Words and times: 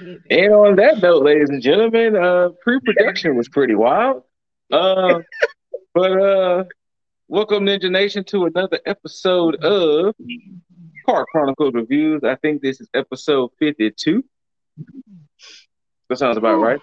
And 0.30 0.52
on 0.52 0.76
that 0.76 1.02
note, 1.02 1.22
ladies 1.22 1.50
and 1.50 1.62
gentlemen, 1.62 2.16
uh, 2.16 2.50
pre-production 2.62 3.36
was 3.36 3.48
pretty 3.48 3.74
wild. 3.74 4.22
Uh, 4.72 5.20
but 5.94 6.12
uh, 6.12 6.64
welcome 7.28 7.64
Ninja 7.66 7.90
Nation 7.90 8.24
to 8.24 8.46
another 8.46 8.80
episode 8.86 9.56
of 9.56 10.14
Car 11.06 11.26
Chronicles 11.30 11.74
Reviews. 11.74 12.24
I 12.24 12.36
think 12.36 12.62
this 12.62 12.80
is 12.80 12.88
episode 12.94 13.50
52. 13.58 14.24
That 16.08 16.18
sounds 16.18 16.36
about 16.36 16.56
right. 16.56 16.80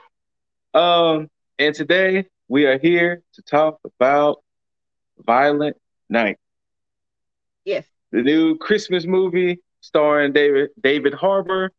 Um, 0.73 1.29
and 1.59 1.75
today 1.75 2.25
we 2.47 2.65
are 2.65 2.77
here 2.77 3.23
to 3.33 3.41
talk 3.41 3.79
about 3.83 4.43
Violent 5.19 5.77
Night. 6.09 6.37
Yes. 7.65 7.85
The 8.11 8.21
new 8.21 8.57
Christmas 8.57 9.05
movie 9.05 9.59
starring 9.81 10.33
David 10.33 10.69
David 10.81 11.13
Harbour, 11.13 11.71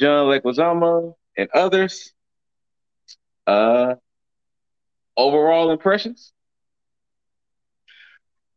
John 0.00 0.26
Leguizamo, 0.26 1.14
and 1.36 1.48
others. 1.54 2.12
Uh, 3.46 3.94
overall 5.16 5.70
impressions? 5.70 6.32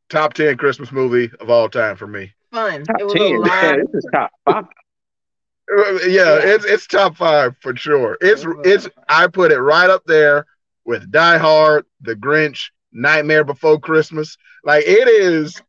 Top 0.09 0.33
ten 0.33 0.57
Christmas 0.57 0.91
movie 0.91 1.29
of 1.39 1.49
all 1.49 1.69
time 1.69 1.95
for 1.95 2.07
me. 2.07 2.33
Fun. 2.51 2.83
Top 2.83 2.99
it 2.99 3.03
was 3.03 3.13
ten. 3.13 3.35
a 3.35 3.39
lot. 3.39 3.47
Yeah, 3.47 3.75
this 3.77 3.93
is 3.93 4.07
top 4.13 4.31
five. 4.45 4.65
Yeah, 6.07 6.39
it's 6.41 6.65
it's 6.65 6.87
top 6.87 7.15
five 7.15 7.55
for 7.61 7.75
sure. 7.75 8.17
It's 8.21 8.43
it's 8.63 8.89
I 9.07 9.27
put 9.27 9.51
it 9.51 9.59
right 9.59 9.87
up 9.87 10.01
there 10.07 10.47
with 10.83 11.11
Die 11.11 11.37
Hard, 11.37 11.85
The 12.01 12.15
Grinch, 12.15 12.71
Nightmare 12.91 13.43
Before 13.43 13.79
Christmas. 13.79 14.35
Like 14.63 14.85
it 14.87 15.07
is. 15.07 15.61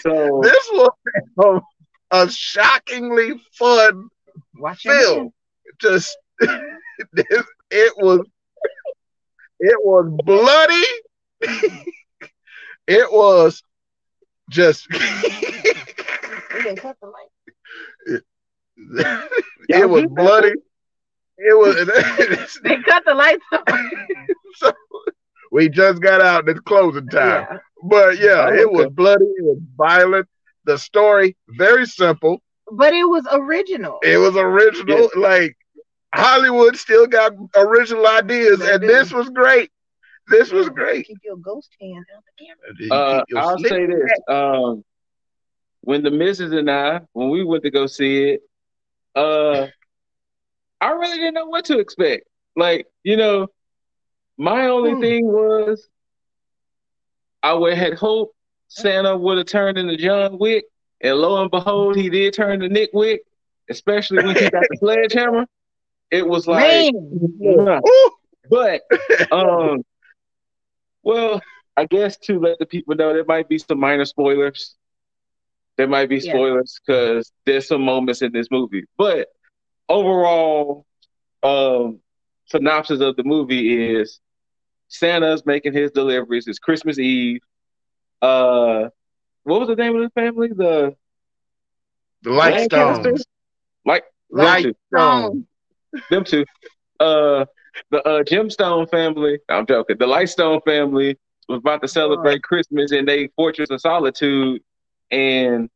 So 0.00 0.40
this 0.42 0.68
was 0.72 0.90
a, 2.10 2.22
a 2.24 2.30
shockingly 2.30 3.40
fun 3.52 4.08
Watch 4.56 4.82
film. 4.82 5.32
Just 5.80 6.16
it, 6.40 6.60
it 7.70 7.94
was 7.98 8.26
it 9.60 9.78
was 9.84 10.10
bloody. 10.24 10.84
it 12.86 13.10
was 13.12 13.62
just 14.48 14.88
We 14.92 16.62
didn't 16.62 16.78
cut 16.78 16.96
the 17.00 17.06
light. 17.06 18.22
it 19.68 19.88
was 19.88 20.04
bloody. 20.10 20.52
It 21.38 21.56
was 21.56 22.58
They 22.62 22.76
cut 22.82 23.04
the 23.06 23.14
lights 23.14 23.44
off. 23.52 23.62
so 24.56 24.72
we 25.52 25.68
just 25.68 26.02
got 26.02 26.20
out 26.20 26.40
and 26.40 26.50
it's 26.50 26.60
closing 26.60 27.06
time. 27.08 27.46
Yeah. 27.50 27.58
But 27.82 28.18
yeah, 28.18 28.46
Oh, 28.50 28.54
it 28.54 28.70
was 28.70 28.88
bloody, 28.90 29.24
it 29.24 29.44
was 29.44 29.58
violent. 29.76 30.26
The 30.64 30.78
story, 30.78 31.36
very 31.48 31.86
simple. 31.86 32.40
But 32.70 32.92
it 32.94 33.04
was 33.04 33.26
original. 33.30 33.98
It 34.02 34.18
was 34.18 34.36
original. 34.36 35.10
Like 35.16 35.56
Hollywood 36.14 36.76
still 36.76 37.06
got 37.06 37.32
original 37.56 38.06
ideas, 38.06 38.60
They 38.60 38.72
and 38.72 38.82
do. 38.82 38.88
this 38.88 39.12
was 39.12 39.28
great. 39.30 39.70
This 40.28 40.52
was 40.52 40.68
great. 40.68 41.06
Keep 41.06 41.18
your 41.24 41.36
ghost 41.36 41.74
hand 41.80 42.04
out 42.14 42.22
the 42.24 42.44
camera. 42.44 42.94
uh, 42.94 43.24
I'll 43.36 43.58
say 43.58 43.86
this. 43.86 44.10
Um, 44.28 44.84
when 45.82 46.02
the 46.02 46.10
missus 46.10 46.52
and 46.52 46.70
I, 46.70 47.00
when 47.12 47.30
we 47.30 47.44
went 47.44 47.62
to 47.64 47.70
go 47.70 47.86
see 47.86 48.30
it, 48.30 48.40
uh, 49.14 49.66
I 50.80 50.90
really 50.92 51.18
didn't 51.18 51.34
know 51.34 51.46
what 51.46 51.64
to 51.66 51.78
expect. 51.78 52.24
Like, 52.56 52.86
you 53.02 53.16
know, 53.16 53.48
my 54.38 54.66
only 54.68 54.94
Hmm. 54.94 55.00
thing 55.00 55.26
was 55.26 55.88
I 57.42 57.52
would 57.54 57.74
had 57.74 57.94
hoped 57.94 58.34
Santa 58.70 59.16
would 59.16 59.38
have 59.38 59.48
turned 59.48 59.78
into 59.78 59.96
John 59.96 60.38
Wick, 60.38 60.64
and 61.00 61.16
lo 61.16 61.42
and 61.42 61.50
behold, 61.50 61.96
he 61.96 62.08
did 62.08 62.32
turn 62.32 62.60
to 62.60 62.68
Nick 62.68 62.90
Wick, 62.94 63.22
especially 63.68 64.24
when 64.24 64.36
he 64.36 64.48
got 64.48 64.62
the 64.70 64.76
sledgehammer. 64.78 65.46
It 66.10 66.26
was 66.26 66.46
like, 66.46 66.94
Man, 66.94 67.80
but 68.48 68.82
um, 69.32 69.84
well, 71.02 71.42
I 71.76 71.86
guess 71.86 72.16
to 72.18 72.38
let 72.38 72.58
the 72.58 72.66
people 72.66 72.94
know 72.94 73.12
there 73.12 73.24
might 73.24 73.48
be 73.48 73.58
some 73.58 73.80
minor 73.80 74.04
spoilers. 74.04 74.76
There 75.76 75.88
might 75.88 76.08
be 76.08 76.20
spoilers 76.20 76.78
because 76.84 77.32
there's 77.46 77.66
some 77.66 77.82
moments 77.82 78.22
in 78.22 78.32
this 78.32 78.48
movie, 78.50 78.84
but 78.96 79.28
overall, 79.88 80.86
um, 81.42 82.00
synopsis 82.46 83.00
of 83.00 83.16
the 83.16 83.24
movie 83.24 83.94
is 83.94 84.20
Santa's 84.88 85.44
making 85.46 85.72
his 85.72 85.90
deliveries. 85.90 86.46
It's 86.46 86.58
Christmas 86.58 86.98
Eve. 86.98 87.40
Uh, 88.22 88.88
what 89.44 89.60
was 89.60 89.68
the 89.68 89.76
name 89.76 89.96
of 89.96 90.02
the 90.02 90.10
family? 90.20 90.48
The 90.54 90.94
the 92.22 92.30
light 92.30 92.70
Lancasters? 92.70 93.24
Like 93.84 94.04
Light 94.30 94.62
them 94.62 94.72
two. 94.72 94.74
them 96.10 96.24
two. 96.24 96.44
Uh, 97.00 97.44
the 97.90 98.02
uh, 98.02 98.22
Gemstone 98.22 98.88
family. 98.90 99.38
I'm 99.48 99.66
joking. 99.66 99.96
The 99.98 100.06
Lightstone 100.06 100.60
family 100.64 101.16
was 101.48 101.58
about 101.58 101.82
to 101.82 101.88
celebrate 101.88 102.42
Christmas 102.42 102.92
in 102.92 103.06
their 103.06 103.28
Fortress 103.36 103.70
of 103.70 103.80
Solitude, 103.80 104.62
and 105.10 105.68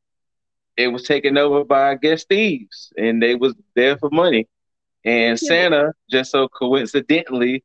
it 0.77 0.88
was 0.88 1.03
taken 1.04 1.37
over 1.38 1.65
by 1.65 1.91
I 1.93 1.94
guess 1.97 2.25
thieves, 2.25 2.93
and 2.97 3.22
they 3.22 3.34
was 3.34 3.54
there 3.75 3.97
for 3.99 4.10
money. 4.10 4.47
And 5.04 5.38
Yeah. 5.41 5.49
Santa 5.49 5.93
just 6.10 6.31
so 6.33 6.49
coincidentally 6.49 7.65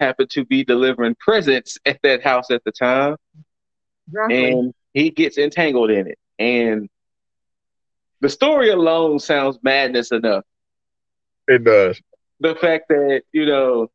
happened 0.00 0.30
to 0.30 0.44
be 0.44 0.64
delivering 0.64 1.16
presents 1.18 1.78
at 1.86 2.00
that 2.02 2.22
house 2.22 2.50
at 2.50 2.62
the 2.64 2.72
time, 2.72 3.16
drunkenly. 4.10 4.50
and 4.50 4.74
he 4.92 5.10
gets 5.10 5.38
entangled 5.38 5.90
in 5.90 6.06
it. 6.08 6.18
And 6.38 6.88
the 8.20 8.28
story 8.28 8.70
alone 8.70 9.18
sounds 9.18 9.58
madness 9.62 10.12
enough 10.12 10.44
It 11.48 11.64
does. 11.64 12.00
the 12.40 12.54
fact 12.54 12.88
that 12.88 13.22
you 13.32 13.46
know 13.46 13.90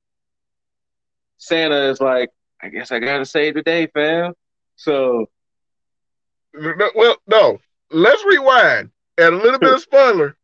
Santa 1.38 1.90
is 1.90 2.00
like, 2.02 2.30
I 2.62 2.70
guess 2.70 2.92
I 2.92 3.00
gotta 3.00 3.26
save 3.26 3.54
the 3.56 3.62
day, 3.64 3.88
fam. 3.88 4.34
So 4.76 5.30
No, 6.54 6.92
Well, 6.96 7.18
no. 7.28 7.60
Let's 7.92 8.24
rewind. 8.26 8.92
And 9.18 9.36
a 9.36 9.38
little 9.38 9.60
bit 9.60 9.74
of 9.74 9.82
spoiler. 9.90 10.36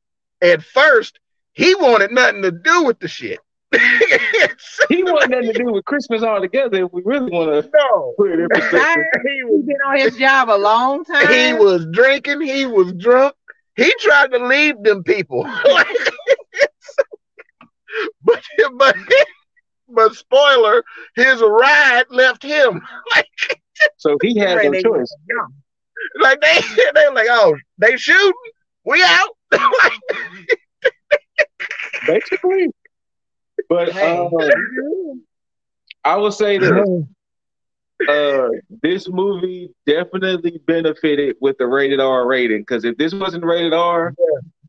At 0.41 0.63
first, 0.63 1.19
he 1.53 1.75
wanted 1.75 2.11
nothing 2.11 2.41
to 2.41 2.51
do 2.51 2.83
with 2.83 2.99
the 2.99 3.07
shit. 3.07 3.39
he 4.89 5.03
wanted 5.03 5.29
nothing 5.31 5.53
to 5.53 5.53
do 5.53 5.71
with 5.71 5.85
Christmas 5.85 6.23
altogether. 6.23 6.85
If 6.85 6.93
we 6.93 7.01
really 7.05 7.31
want 7.31 7.49
to 7.63 7.69
no. 7.73 8.13
put 8.17 8.31
it 8.31 8.39
in 8.39 8.47
perspective, 8.53 9.21
He 9.25 9.29
He's 9.35 9.43
was 9.45 9.63
been 9.65 9.77
on 9.85 9.97
his 9.99 10.15
job 10.17 10.49
a 10.49 10.57
long 10.57 11.03
time. 11.05 11.27
he 11.27 11.53
was 11.53 11.85
drinking, 11.91 12.41
he 12.41 12.65
was 12.65 12.93
drunk. 12.93 13.33
He 13.75 13.93
tried 13.99 14.31
to 14.31 14.39
leave 14.45 14.81
them 14.83 15.03
people. 15.03 15.43
but 18.23 18.41
but 18.77 18.95
but 19.89 20.15
spoiler, 20.15 20.83
his 21.15 21.41
ride 21.41 22.05
left 22.09 22.43
him. 22.43 22.81
Like 23.15 23.27
so 23.97 24.17
he 24.21 24.37
had 24.39 24.57
no 24.63 24.71
choice. 24.81 25.13
like 26.21 26.39
they 26.41 26.59
they 26.95 27.09
like, 27.09 27.27
oh, 27.29 27.55
they 27.77 27.97
shooting, 27.97 28.31
we 28.85 29.03
out. 29.03 29.29
Basically. 32.07 32.69
But 33.69 33.91
Hey. 33.93 34.17
um, 34.17 34.31
I 36.03 36.17
would 36.17 36.33
say 36.33 36.57
that 36.59 37.05
uh, 38.09 38.49
this 38.81 39.07
movie 39.09 39.71
definitely 39.85 40.59
benefited 40.67 41.37
with 41.39 41.57
the 41.57 41.65
rated 41.67 41.99
R 41.99 42.27
rating 42.27 42.61
because 42.61 42.85
if 42.85 42.97
this 42.97 43.13
wasn't 43.13 43.43
rated 43.43 43.73
R, 43.73 44.13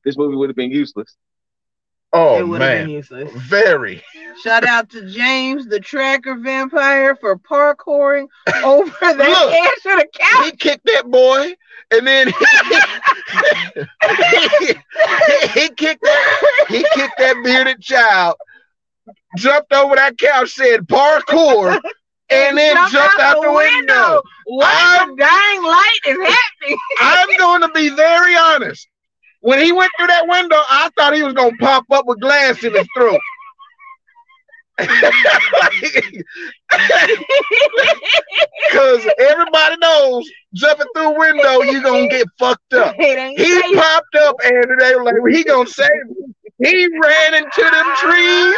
this 0.04 0.16
movie 0.16 0.36
would 0.36 0.48
have 0.48 0.56
been 0.56 0.70
useless. 0.70 1.16
oh 2.12 2.38
it 2.38 2.46
would 2.48 2.62
have 2.62 2.70
been 2.70 2.86
man, 2.86 2.90
useless. 2.90 3.30
very. 3.32 4.02
Shout 4.42 4.64
out 4.64 4.88
to 4.90 5.08
James, 5.10 5.66
the 5.66 5.80
tracker 5.80 6.36
vampire, 6.36 7.16
for 7.16 7.36
parkouring 7.36 8.28
over 8.64 8.90
the 9.00 9.14
Look. 9.16 9.52
edge 9.52 9.92
of 9.92 9.98
the 10.00 10.06
couch. 10.12 10.44
he 10.46 10.52
kicked 10.52 10.84
that 10.86 11.10
boy, 11.10 11.52
and 11.90 12.06
then 12.06 12.28
he, 12.28 12.34
he, 14.60 14.66
he 15.60 15.68
kicked 15.70 16.02
that 16.02 16.64
he 16.68 16.78
kicked 16.94 17.18
that 17.18 17.40
bearded 17.44 17.80
child, 17.80 18.36
jumped 19.36 19.72
over 19.72 19.94
that 19.96 20.18
couch, 20.18 20.50
said 20.50 20.80
parkour, 20.88 21.80
and 22.30 22.58
then 22.58 22.74
jumped, 22.90 23.20
out, 23.20 23.40
the 23.42 23.52
window. 23.52 24.22
What 24.46 24.66
I'm- 24.66 25.16
dying 25.16 25.62
light 25.62 25.98
is 26.06 26.16
happening? 26.18 26.78
I'm 27.00 27.28
going 27.38 27.60
to 27.62 27.68
be 27.68 27.88
very 27.90 28.36
honest. 28.36 28.88
When 29.40 29.60
he 29.62 29.70
went 29.70 29.92
through 29.96 30.08
that 30.08 30.26
window, 30.26 30.56
I 30.56 30.90
thought 30.96 31.14
he 31.14 31.22
was 31.22 31.34
going 31.34 31.52
to 31.52 31.56
pop 31.58 31.84
up 31.92 32.06
with 32.06 32.20
glass 32.20 32.62
in 32.64 32.74
his 32.74 32.86
throat. 32.96 33.20
Because 38.68 39.06
everybody 39.18 39.76
knows 39.80 40.28
jumping 40.54 40.86
through 40.94 41.14
a 41.14 41.18
window, 41.18 41.62
you're 41.62 41.82
going 41.82 42.08
to 42.10 42.16
get 42.16 42.26
fucked 42.38 42.74
up. 42.74 42.94
He 43.36 43.74
popped 43.74 44.14
up 44.16 44.36
and 44.44 44.80
they 44.80 44.94
were 44.94 45.04
like, 45.04 45.14
he 45.30 45.44
gonna 45.44 45.68
save 45.68 45.88
me. 46.08 46.34
He 46.58 46.88
ran 47.02 47.34
into 47.34 47.62
them 47.62 47.94
trees. 47.96 48.56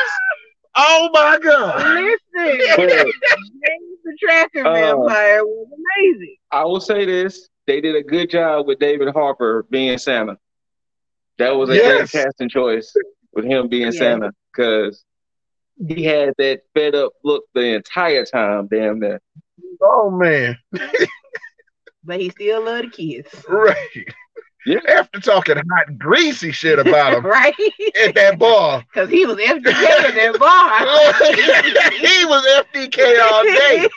Oh 0.76 1.10
my 1.12 1.38
god. 1.42 1.78
Listen, 1.94 2.58
James 2.78 3.98
the 4.04 4.16
tracker 4.20 4.66
Uh, 4.66 4.72
vampire 4.74 5.44
was 5.44 5.68
amazing. 5.98 6.36
I 6.50 6.64
will 6.64 6.80
say 6.80 7.04
this: 7.04 7.48
they 7.66 7.80
did 7.80 7.96
a 7.96 8.02
good 8.02 8.30
job 8.30 8.66
with 8.66 8.78
David 8.78 9.08
Harbour 9.12 9.64
being 9.70 9.98
Santa. 9.98 10.36
That 11.38 11.56
was 11.56 11.70
a 11.70 11.74
Yes. 11.74 12.10
great 12.12 12.24
casting 12.24 12.48
choice 12.48 12.92
with 13.32 13.44
him 13.44 13.68
being 13.68 13.92
Yeah. 13.92 13.98
Santa 13.98 14.32
because 14.52 15.04
he 15.86 16.02
had 16.04 16.34
that 16.38 16.62
fed 16.74 16.94
up 16.94 17.12
look 17.24 17.44
the 17.54 17.74
entire 17.74 18.24
time. 18.24 18.66
Damn 18.68 19.00
near. 19.00 19.20
Oh 19.80 20.10
man, 20.10 20.56
But 22.04 22.20
he 22.20 22.30
still 22.30 22.64
loved 22.64 22.86
the 22.86 22.90
kids. 22.90 23.28
right. 23.48 23.76
Yeah. 24.66 24.80
After 24.88 25.20
talking 25.20 25.56
hot 25.56 25.88
and 25.88 25.98
greasy 25.98 26.50
shit 26.52 26.78
about 26.78 27.14
him 27.14 27.24
right? 27.26 27.54
at 28.02 28.14
that 28.16 28.38
bar, 28.38 28.84
Because 28.92 29.08
he 29.08 29.24
was 29.24 29.36
FDK 29.36 30.08
in 30.08 30.14
that 30.16 30.36
bar. 30.38 30.84
he 31.94 32.24
was 32.26 32.44
FDK 32.74 33.20
all 33.22 33.44
day. 33.44 33.88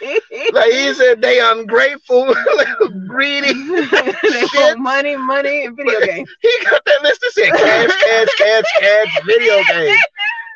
Like 0.54 0.72
he 0.72 0.94
said, 0.94 1.22
they 1.22 1.40
ungrateful, 1.42 2.34
greedy. 3.08 3.52
they 3.54 4.46
want 4.54 4.80
money, 4.80 5.18
money, 5.18 5.66
and 5.66 5.75
video 5.75 6.00
games. 6.00 6.30
He 6.42 6.58
got 6.69 6.86
that 6.86 7.02
list 7.04 7.22
that 7.22 7.31
said 7.34 7.50
cash, 7.52 7.90
cash, 8.06 8.28
cash, 8.38 8.63
cash, 8.80 9.25
video 9.25 9.63
games. 9.63 10.00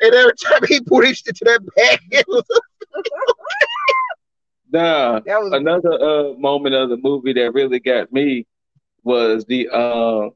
And 0.02 0.14
every 0.14 0.32
time 0.36 0.60
he 0.68 0.80
preached 0.80 1.28
it 1.28 1.36
to 1.36 1.44
that 1.46 1.60
bag, 1.76 2.00
it 2.10 2.26
was 2.28 2.44
Nah, 4.72 5.20
That 5.20 5.40
was 5.42 5.52
another 5.52 5.92
uh 5.92 6.32
moment 6.38 6.74
of 6.74 6.88
the 6.90 6.96
movie 6.96 7.32
that 7.34 7.52
really 7.54 7.78
got 7.80 8.12
me 8.12 8.46
was 9.06 9.44
the 9.46 9.68
uh 9.70 10.28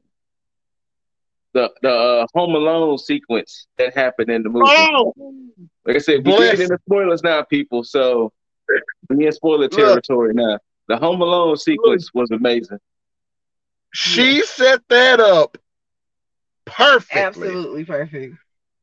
the 1.53 1.69
the 1.81 1.89
uh, 1.91 2.27
Home 2.33 2.55
Alone 2.55 2.97
sequence 2.97 3.67
that 3.77 3.93
happened 3.93 4.31
in 4.31 4.41
the 4.41 4.49
movie. 4.49 4.65
oh, 4.69 5.13
Like 5.85 5.97
I 5.97 5.99
said, 5.99 6.25
we 6.25 6.31
Bless. 6.31 6.51
get 6.57 6.61
into 6.61 6.79
spoilers 6.87 7.21
now, 7.23 7.43
people. 7.43 7.83
So 7.83 8.31
we're 9.09 9.27
in 9.27 9.31
spoiler 9.33 9.67
Look. 9.67 9.71
territory 9.71 10.33
now. 10.33 10.57
The 10.87 10.97
Home 10.97 11.21
Alone 11.21 11.57
sequence 11.57 12.09
was 12.13 12.31
amazing. 12.31 12.79
she 13.93 14.41
set 14.45 14.81
that 14.89 15.19
up 15.19 15.57
perfectly. 16.65 17.21
absolutely 17.21 17.85
perfect. 17.85 18.35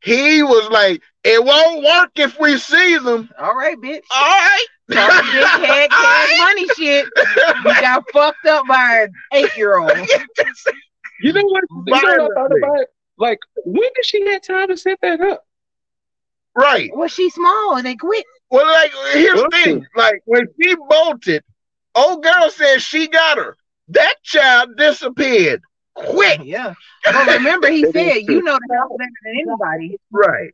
He 0.03 0.43
was 0.43 0.71
like, 0.71 1.03
it 1.25 1.43
won't 1.43 1.83
work 1.83 2.11
if 2.17 2.39
we 2.39 2.57
see 2.59 2.99
them. 2.99 3.31
All 3.39 3.55
right, 3.55 3.77
bitch. 3.79 4.03
All 4.11 4.21
right. 4.23 4.67
Talking 4.91 5.33
big 5.33 5.69
head 5.69 5.91
cash 5.91 6.39
money 6.39 6.69
shit. 6.77 7.07
You 7.17 7.81
got 7.81 8.05
fucked 8.13 8.47
up 8.47 8.67
by 8.67 9.03
an 9.03 9.13
eight 9.33 9.57
year 9.57 9.79
old. 9.79 9.93
You 11.21 11.33
know 11.33 11.43
what? 11.43 11.65
You 11.71 11.83
know 11.87 11.99
what 11.99 12.31
I 12.31 12.35
thought 12.35 12.57
about? 12.57 12.87
Like, 13.19 13.41
when 13.65 13.91
did 13.97 14.05
she 14.05 14.25
have 14.29 14.41
time 14.43 14.69
to 14.69 14.77
set 14.77 15.01
that 15.03 15.21
up? 15.21 15.45
right. 16.55 16.95
Was 16.97 17.13
she 17.13 17.29
small 17.31 17.77
and 17.77 17.85
they 17.85 17.97
quit? 17.97 18.25
Well, 18.51 18.67
like, 18.67 18.93
here's 19.15 19.41
the 19.41 19.51
thing. 19.51 19.87
Like, 19.97 20.23
when 20.27 20.47
she 20.61 20.77
bolted, 20.89 21.43
old 21.95 22.23
girl 22.23 22.51
said 22.51 22.79
she 22.79 23.09
got 23.09 23.39
her. 23.39 23.57
That 23.89 24.15
child 24.23 24.77
disappeared 24.77 25.63
quick. 25.95 26.41
Yeah. 26.45 26.75
But 27.05 27.27
remember, 27.27 27.71
he 27.71 27.83
said, 27.93 28.19
you 28.19 28.43
know 28.43 28.59
the 28.69 28.77
house 28.77 28.91
better 28.99 29.11
than 29.25 29.35
anybody. 29.41 29.99
Right. 30.11 30.53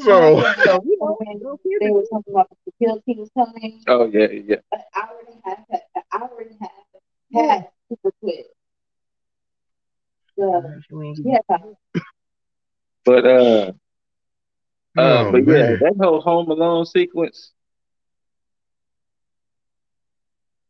So, 0.00 0.42
So, 0.64 0.82
you 0.86 0.98
know, 1.00 1.16
They 1.80 1.90
were 1.90 2.02
talking 2.10 2.32
about 2.32 2.48
the 2.50 2.56
security 2.70 3.14
was 3.18 3.30
coming. 3.36 3.82
Oh 3.86 4.06
yeah, 4.06 4.28
yeah. 4.30 4.56
But 4.70 4.80
I 4.94 5.08
already 5.10 5.40
had 5.44 5.58
that. 5.70 5.82
I 6.12 6.18
already 6.22 6.56
had 6.60 6.70
had 7.34 7.68
super 7.88 8.12
quick. 8.20 8.46
The 10.36 10.82
yeah, 11.24 11.38
But 13.04 13.24
uh, 13.24 13.28
uh, 13.28 13.72
Oh, 14.98 15.32
but 15.32 15.46
yeah, 15.46 15.76
that 15.80 15.94
whole 16.00 16.20
Home 16.20 16.50
Alone 16.50 16.84
sequence. 16.84 17.52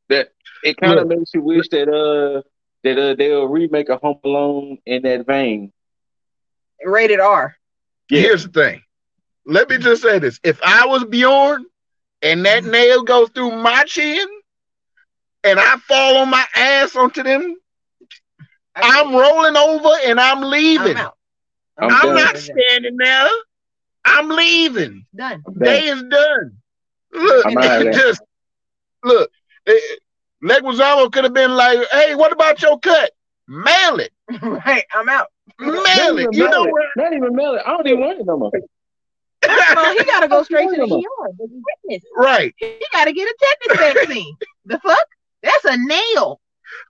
That 0.08 0.28
it 0.62 0.76
kind 0.76 1.00
of 1.00 1.08
makes 1.08 1.34
you 1.34 1.42
wish 1.42 1.68
that 1.70 1.88
uh 1.88 2.42
that 2.84 2.98
uh 2.98 3.14
they'll 3.14 3.48
remake 3.48 3.88
a 3.88 3.96
Home 3.96 4.20
Alone 4.24 4.78
in 4.86 5.02
that 5.02 5.26
vein. 5.26 5.72
Rated 6.84 7.18
R. 7.20 7.56
Yeah. 8.08 8.20
here's 8.20 8.44
the 8.44 8.52
thing. 8.52 8.82
Let 9.46 9.70
me 9.70 9.78
just 9.78 10.02
say 10.02 10.18
this. 10.18 10.40
If 10.42 10.60
I 10.62 10.86
was 10.86 11.04
Bjorn 11.04 11.64
and 12.20 12.44
that 12.44 12.62
mm-hmm. 12.62 12.72
nail 12.72 13.02
goes 13.04 13.30
through 13.30 13.52
my 13.52 13.84
chin 13.84 14.26
and 15.44 15.60
I 15.60 15.76
fall 15.76 16.16
on 16.18 16.30
my 16.30 16.44
ass 16.56 16.96
onto 16.96 17.22
them, 17.22 17.56
I'm 18.74 19.14
rolling 19.14 19.56
over 19.56 19.90
and 20.04 20.20
I'm 20.20 20.42
leaving. 20.42 20.96
I'm. 20.96 21.10
I'm 21.78 21.90
I'm 21.90 22.14
not 22.14 22.36
standing 22.36 22.96
there. 22.96 23.28
I'm 24.04 24.28
leaving. 24.28 25.04
done. 25.14 25.42
I'm 25.46 25.58
Day 25.58 25.84
is 25.84 26.02
done. 26.04 26.52
Look, 27.12 27.46
I'm 27.46 27.92
just 27.92 28.22
look. 29.04 29.30
Leguizamo 30.42 31.10
could 31.10 31.24
have 31.24 31.34
been 31.34 31.52
like, 31.52 31.78
"Hey, 31.90 32.14
what 32.14 32.32
about 32.32 32.60
your 32.62 32.78
cut? 32.78 33.10
Mail 33.48 34.00
it, 34.00 34.12
right. 34.42 34.84
I'm 34.94 35.08
out. 35.08 35.28
mail 35.58 36.18
it." 36.18 36.28
You 36.32 36.44
mail 36.44 36.50
know 36.50 36.64
it. 36.64 36.72
what? 36.72 36.84
Not 36.96 37.12
even 37.12 37.34
mail 37.34 37.54
it. 37.54 37.62
I 37.66 37.70
don't 37.70 37.86
even 37.86 38.00
want 38.00 38.20
it 38.20 38.26
no 38.26 38.38
more. 38.38 38.52
Well, 39.48 39.96
he 39.98 40.04
got 40.04 40.20
to 40.20 40.28
go 40.28 40.42
straight 40.42 40.68
to 40.70 40.76
the 40.76 40.86
Wait 41.88 42.02
ER. 42.16 42.22
Right. 42.22 42.54
He 42.58 42.78
got 42.92 43.04
to 43.06 43.12
get 43.12 43.28
a 43.28 43.34
tetanus 43.68 43.94
vaccine. 43.94 44.36
The 44.66 44.78
fuck? 44.80 45.06
That's 45.42 45.64
a 45.64 45.76
nail. 45.76 46.40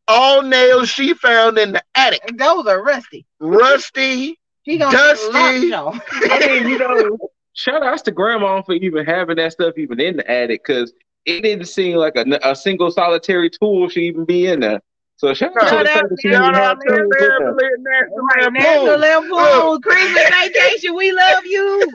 All 0.08 0.42
nails 0.42 0.88
she 0.88 1.14
found 1.14 1.58
in 1.58 1.72
the 1.72 1.82
attic, 1.94 2.22
And 2.28 2.38
those 2.38 2.66
are 2.66 2.82
rusty. 2.82 3.26
rusty. 3.40 4.38
He 4.62 4.78
gonna 4.78 4.96
Dusty. 4.96 5.32
get 5.32 5.70
lockjaw. 5.70 6.00
I 6.30 6.38
mean, 6.60 6.68
you 6.68 6.78
know, 6.78 7.18
shout 7.52 7.82
outs 7.84 8.02
to 8.02 8.10
grandma 8.10 8.62
for 8.62 8.72
even 8.74 9.04
having 9.04 9.36
that 9.36 9.52
stuff 9.52 9.74
even 9.76 10.00
in 10.00 10.16
the 10.16 10.28
attic 10.30 10.64
because 10.66 10.92
it 11.24 11.42
didn't 11.42 11.66
seem 11.66 11.96
like 11.96 12.16
a, 12.16 12.24
a 12.42 12.56
single 12.56 12.90
solitary 12.90 13.50
tool 13.50 13.88
should 13.88 14.02
even 14.02 14.24
be 14.24 14.46
in 14.46 14.60
there. 14.60 14.80
So 15.18 15.32
shout 15.34 15.52
out 15.56 15.68
to 15.68 15.70
the 15.70 15.80
out 15.80 15.86
fact 15.86 16.08
that 16.10 16.18
she 16.20 16.28
to 16.28 16.34
Shout 16.34 16.54
out 16.56 16.78
to 16.80 16.88
tools 16.88 17.00
in 17.00 17.82
there. 17.84 18.08
the 18.10 18.22
Right, 18.36 18.52
National 18.52 18.98
Lampoon. 18.98 19.30
Lampoon, 19.30 19.82
Christmas 19.82 20.28
Vacation, 20.30 20.94
we 20.96 21.12
love 21.12 21.44
you, 21.46 21.90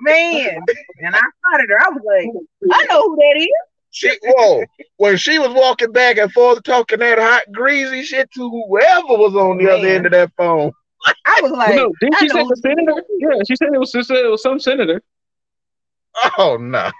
man. 0.00 0.58
And 1.02 1.14
I 1.14 1.20
spotted 1.20 1.68
her. 1.70 1.78
I 1.80 1.88
was 1.90 2.02
like, 2.04 2.28
I 2.72 2.86
know 2.88 3.02
who 3.02 3.16
that 3.16 3.38
is. 3.38 3.48
She, 3.90 4.10
whoa, 4.22 4.64
when 4.98 5.16
she 5.16 5.38
was 5.38 5.50
walking 5.50 5.90
back 5.92 6.18
and 6.18 6.30
forth 6.32 6.62
talking 6.64 6.98
that 6.98 7.18
hot, 7.18 7.44
greasy 7.52 8.02
shit 8.02 8.30
to 8.32 8.50
whoever 8.50 9.06
was 9.08 9.34
on 9.34 9.56
the 9.56 9.70
other 9.72 9.86
end 9.88 10.04
of 10.04 10.12
that 10.12 10.30
phone. 10.36 10.70
I 11.24 11.40
was 11.42 11.52
like, 11.52 11.76
no, 11.76 11.92
didn't 12.00 12.18
she 12.18 12.28
say 12.28 12.42
the 12.42 12.56
senator? 12.56 13.02
Yeah, 13.18 13.40
she 13.48 13.56
said 13.56 13.68
it 13.72 13.78
was, 13.78 13.90
she 13.90 14.02
said 14.02 14.18
it 14.18 14.28
was 14.28 14.42
some 14.42 14.58
senator. 14.60 15.00
Oh, 16.36 16.56
no. 16.58 16.90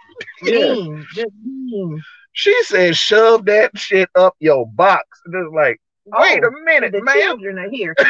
Yeah. 0.43 0.75
mean, 0.75 1.05
just 1.15 1.33
mean. 1.45 2.03
She 2.33 2.63
said, 2.65 2.97
shove 2.97 3.45
that 3.47 3.77
shit 3.77 4.09
up 4.15 4.37
your 4.41 4.67
box. 4.67 5.05
And 5.25 5.35
it's 5.35 5.55
like, 5.55 5.81
wait 6.07 6.45
Oh, 6.45 6.49
a 6.49 6.65
minute, 6.65 6.93
the 6.93 7.03
ma'am. 7.03 7.21
children 7.21 7.59
are 7.59 7.71
here. 7.71 7.95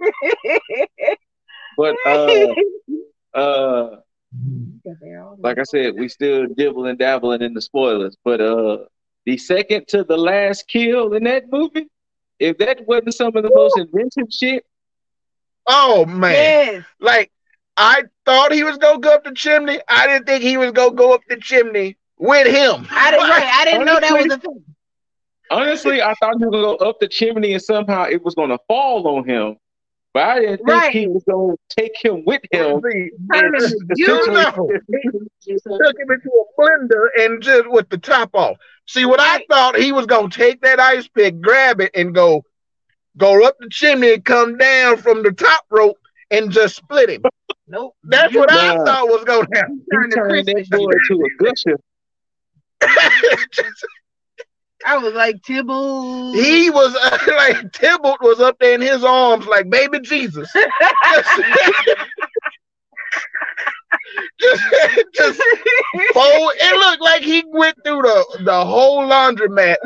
But 1.76 1.94
uh, 2.04 2.54
uh, 3.34 3.96
like 5.38 5.58
I 5.58 5.62
said, 5.64 5.94
we 5.96 6.08
still 6.08 6.46
dibbling 6.46 6.96
dabbling 6.96 7.42
in 7.42 7.54
the 7.54 7.60
spoilers. 7.62 8.16
But 8.24 8.40
uh, 8.40 8.78
the 9.26 9.36
second 9.38 9.88
to 9.88 10.04
the 10.04 10.16
last 10.16 10.68
kill 10.68 11.14
in 11.14 11.24
that 11.24 11.44
movie, 11.50 11.88
if 12.38 12.58
that 12.58 12.86
wasn't 12.86 13.14
some 13.14 13.36
of 13.36 13.42
the 13.42 13.50
most 13.54 13.78
inventive 13.78 14.32
shit, 14.32 14.64
oh, 15.66 16.04
man. 16.06 16.32
yes, 16.32 16.84
Like, 17.00 17.30
I 17.76 18.04
thought 18.24 18.52
he 18.52 18.64
was 18.64 18.76
going 18.78 19.00
to 19.00 19.08
go 19.08 19.14
up 19.14 19.24
the 19.24 19.32
chimney. 19.32 19.80
I 19.88 20.06
didn't 20.06 20.26
think 20.26 20.42
he 20.42 20.56
was 20.56 20.72
going 20.72 20.90
to 20.90 20.96
go 20.96 21.14
up 21.14 21.20
the 21.28 21.36
chimney 21.36 21.96
with 22.18 22.46
him. 22.46 22.86
I 22.90 23.10
didn't. 23.12 23.28
Right, 23.28 23.44
I 23.52 23.64
didn't 23.64 23.86
know 23.86 24.00
that 24.00 24.12
was 24.12 24.22
Honestly- 24.22 24.34
a 24.34 24.38
thing. 24.38 24.64
honestly, 25.50 26.02
I 26.02 26.14
thought 26.20 26.34
he 26.38 26.44
was 26.44 26.50
gonna 26.52 26.76
go 26.78 26.88
up 26.88 26.98
the 27.00 27.08
chimney 27.08 27.52
and 27.54 27.62
somehow 27.62 28.04
it 28.04 28.22
was 28.24 28.34
gonna 28.34 28.58
fall 28.66 29.06
on 29.16 29.28
him. 29.28 29.56
But 30.18 30.26
I 30.30 30.40
didn't 30.40 30.56
think 30.56 30.68
Right. 30.68 30.90
he 30.90 31.06
was 31.06 31.22
gonna 31.30 31.54
take 31.68 31.92
him 32.04 32.24
with 32.24 32.42
him. 32.50 32.80
See, 32.90 33.10
Turn 33.32 33.54
and 33.54 33.72
you 33.94 34.20
essentially- 34.20 34.34
know. 34.34 34.66
took 35.78 35.96
him 36.00 36.10
into 36.10 36.28
a 36.28 36.60
blender 36.60 37.06
and 37.20 37.40
just 37.40 37.68
with 37.70 37.88
the 37.88 37.98
top 37.98 38.30
off. 38.34 38.56
See 38.88 39.04
what 39.04 39.20
I 39.20 39.44
thought 39.48 39.76
he 39.76 39.92
was 39.92 40.06
gonna 40.06 40.28
take 40.28 40.60
that 40.62 40.80
ice 40.80 41.06
pick, 41.06 41.40
grab 41.40 41.80
it, 41.80 41.92
and 41.94 42.12
go 42.12 42.42
go 43.16 43.44
up 43.46 43.54
the 43.60 43.68
chimney 43.70 44.14
and 44.14 44.24
come 44.24 44.56
down 44.58 44.96
from 44.96 45.22
the 45.22 45.30
top 45.30 45.64
rope 45.70 45.98
and 46.32 46.50
just 46.50 46.74
split 46.74 47.10
him. 47.10 47.22
Nope. 47.68 47.94
That's 48.02 48.34
what 48.34 48.50
I 48.50 48.76
thought 48.84 49.06
was 49.08 49.22
gonna 49.22 49.46
happen. 49.54 49.84
He 49.88 49.96
Turn 49.96 50.10
the 50.10 50.16
turned 50.16 50.46
that 50.46 50.54
Christmas 50.54 50.80
boy 50.80 50.92
to 51.06 51.26
a 51.26 51.44
gusher. 51.44 51.78
I 54.86 54.98
was 54.98 55.14
like 55.14 55.42
Tibble. 55.42 56.32
he 56.32 56.70
was 56.70 56.94
uh, 56.94 57.18
like 57.36 57.72
Tybalt 57.72 58.20
was 58.20 58.40
up 58.40 58.58
there 58.58 58.74
in 58.74 58.80
his 58.80 59.04
arms 59.04 59.46
like 59.46 59.68
baby 59.70 60.00
Jesus. 60.00 60.50
just, 64.40 64.62
just 65.14 65.42
fold. 66.12 66.52
It 66.56 66.78
looked 66.78 67.02
like 67.02 67.22
he 67.22 67.44
went 67.48 67.76
through 67.84 68.02
the, 68.02 68.42
the 68.44 68.64
whole 68.64 69.02
laundromat 69.02 69.76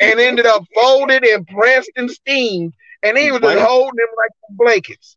and 0.00 0.20
ended 0.20 0.46
up 0.46 0.64
folded 0.74 1.24
and 1.24 1.46
pressed 1.46 1.90
and 1.96 2.10
steamed, 2.10 2.74
and 3.02 3.16
he 3.16 3.30
was 3.30 3.40
just 3.40 3.60
holding 3.60 3.96
them 3.96 4.08
like 4.16 4.30
blankets. 4.50 5.16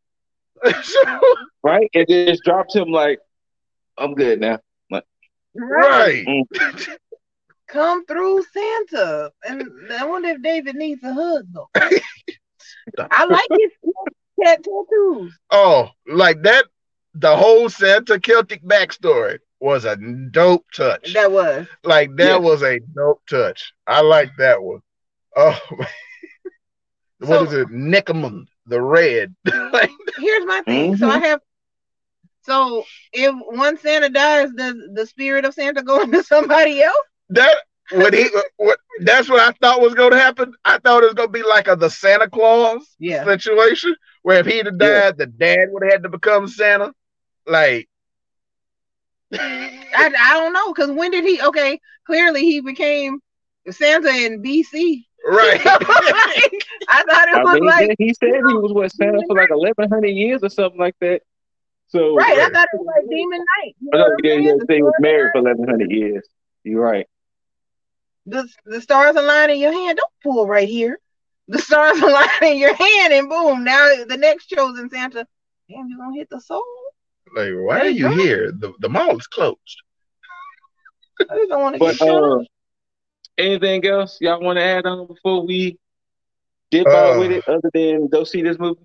So, 0.83 1.21
Right? 1.63 1.89
And 1.93 2.05
then 2.07 2.27
just 2.27 2.43
dropped 2.43 2.75
him 2.75 2.89
like, 2.89 3.19
I'm 3.97 4.13
good 4.13 4.39
now. 4.39 4.59
right. 5.55 6.25
Come 7.75 8.05
through 8.05 8.41
Santa. 8.53 9.31
And 9.45 9.69
I 9.91 10.05
wonder 10.05 10.29
if 10.29 10.41
David 10.41 10.75
needs 10.75 11.03
a 11.03 11.13
hug 11.13 11.45
though. 11.53 11.69
I 11.75 13.25
like 13.25 13.49
his 13.59 13.71
cat 14.41 14.63
tattoos. 14.63 15.37
Oh, 15.51 15.89
like 16.07 16.41
that. 16.43 16.63
The 17.15 17.35
whole 17.35 17.67
Santa 17.67 18.17
Celtic 18.17 18.63
backstory 18.63 19.39
was 19.59 19.83
a 19.83 19.97
dope 20.31 20.65
touch. 20.73 21.13
That 21.13 21.33
was. 21.33 21.67
like 21.83 22.15
that 22.15 22.25
Yeah. 22.25 22.37
was 22.37 22.63
a 22.63 22.79
dope 22.79 23.21
touch. 23.29 23.73
I 23.85 23.99
like 23.99 24.29
that 24.37 24.63
one. 24.63 24.79
Oh, 25.35 25.59
what 27.19 27.27
So- 27.27 27.43
is 27.43 27.53
it? 27.53 27.67
Nicomund, 27.67 28.45
the 28.67 28.81
red. 28.81 29.35
like, 29.73 29.91
Here's 30.17 30.45
my 30.45 30.61
thing. 30.61 30.95
So 30.95 31.09
I 31.09 31.15
mm-hmm. 31.15 31.23
have. 31.25 31.41
So 32.43 32.85
if 33.11 33.35
one 33.49 33.77
Santa 33.79 34.07
dies, 34.07 34.51
does 34.51 34.75
the 34.93 35.05
spirit 35.05 35.43
of 35.43 35.53
Santa 35.53 35.83
go 35.83 36.01
into 36.03 36.23
somebody 36.23 36.81
else? 36.81 36.95
That 37.29 37.55
when 37.91 38.13
he 38.13 38.27
what 38.57 38.79
that's 39.03 39.29
what 39.29 39.41
I 39.41 39.51
thought 39.61 39.81
was 39.81 39.93
gonna 39.93 40.17
happen. 40.17 40.53
I 40.63 40.79
thought 40.79 41.03
it 41.03 41.07
was 41.07 41.13
gonna 41.15 41.29
be 41.29 41.43
like 41.43 41.67
a 41.67 41.75
the 41.75 41.89
Santa 41.89 42.29
Claus 42.29 42.97
Yeah. 42.99 43.23
situation 43.23 43.95
where 44.23 44.39
if 44.39 44.45
he'd 44.45 44.65
have 44.65 44.77
died, 44.79 45.17
Yeah. 45.17 45.17
the 45.17 45.27
dad 45.27 45.67
would 45.71 45.83
have 45.83 45.93
had 45.93 46.03
to 46.03 46.09
become 46.09 46.47
Santa. 46.47 46.93
Like 47.47 47.87
I, 49.37 50.11
I 50.17 50.33
don't 50.39 50.53
know 50.53 50.73
because 50.73 50.91
when 50.91 51.11
did 51.11 51.23
he? 51.25 51.41
Okay, 51.41 51.79
clearly 52.05 52.41
he 52.41 52.61
became 52.61 53.19
Santa 53.69 54.09
in 54.09 54.41
BC. 54.41 55.05
right. 55.27 55.61
I 56.87 57.03
thought 57.09 57.29
it 57.29 57.39
I 57.39 57.43
was 57.43 57.59
mean, 57.59 57.63
like 57.65 57.95
he 57.97 58.13
said 58.13 58.29
he 58.47 58.55
was 58.55 58.73
what 58.73 58.91
Santa 58.91 59.23
for 59.27 59.35
like 59.35 59.49
eleven 59.51 59.89
hundred 59.89 60.09
years 60.09 60.43
or 60.43 60.49
something 60.49 60.79
like 60.79 60.95
that. 61.01 61.21
So 61.87 62.15
right. 62.15 62.37
I 62.39 62.49
thought 62.49 62.67
it 62.73 62.77
was 62.79 62.87
like 62.95 63.09
Demon 63.09 63.39
Knight. 63.39 63.75
You 63.79 63.93
I 63.93 63.97
know 63.97 64.03
know 64.03 64.09
what 64.09 64.23
yeah, 64.23 64.33
I'm 64.33 64.41
yeah, 64.41 64.53
he 64.67 64.81
was 64.83 64.93
married 64.99 65.31
for 65.31 65.39
eleven 65.39 65.67
hundred 65.67 65.91
years. 65.91 66.27
You're 66.63 66.81
right. 66.81 67.07
The, 68.25 68.47
the 68.65 68.81
stars 68.81 69.15
align 69.15 69.49
in 69.51 69.59
your 69.59 69.71
hand. 69.73 69.97
Don't 69.97 70.11
pull 70.23 70.47
right 70.47 70.67
here. 70.67 70.99
The 71.47 71.59
stars 71.59 71.99
align 72.01 72.29
in 72.43 72.57
your 72.57 72.73
hand, 72.73 73.13
and 73.13 73.29
boom! 73.29 73.63
Now 73.63 74.03
the 74.07 74.17
next 74.17 74.47
chosen 74.47 74.89
Santa. 74.89 75.27
Damn, 75.69 75.87
you're 75.89 75.97
gonna 75.99 76.15
hit 76.15 76.29
the 76.29 76.39
soul? 76.41 76.63
Like, 77.35 77.51
why 77.55 77.79
are 77.81 77.87
you 77.87 78.09
you 78.09 78.15
go. 78.15 78.21
here? 78.23 78.51
The 78.51 78.73
the 78.79 78.89
mall 78.89 79.17
is 79.17 79.27
closed. 79.27 79.57
I 81.21 81.35
just 81.37 81.49
don't 81.49 81.61
want 81.61 81.75
to 81.75 81.79
get 81.79 81.95
shot. 81.95 82.07
uh, 82.09 82.43
anything 83.37 83.85
else 83.85 84.17
y'all 84.21 84.41
want 84.41 84.57
to 84.57 84.63
add 84.63 84.85
on 84.85 85.07
before 85.07 85.45
we 85.45 85.77
dip 86.71 86.87
Uh, 86.87 86.91
out 86.91 87.19
with 87.19 87.31
it, 87.31 87.47
other 87.47 87.69
than 87.73 88.07
go 88.07 88.23
see 88.23 88.41
this 88.41 88.57
movie? 88.59 88.81